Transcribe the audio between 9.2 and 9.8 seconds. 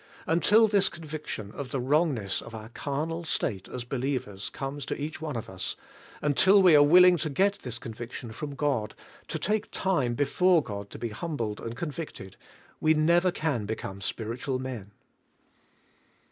to take